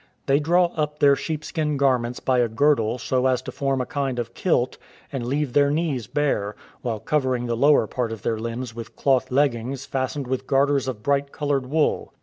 [0.25, 4.17] They draw up their sheepskin garments by a girdle so as to form a kind
[4.17, 4.79] of kilt,
[5.13, 9.29] and leave their knees bare, while covering the lower part of their limbs with cloth
[9.29, 12.15] leggings fastened with garters of bright coloured wool.